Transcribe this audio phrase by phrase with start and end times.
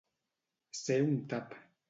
[0.79, 1.57] Ser un tap.